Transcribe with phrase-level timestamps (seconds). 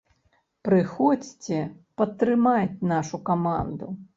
[0.67, 1.59] Прыходзьце
[2.01, 3.95] падтрымаць нашу каманду.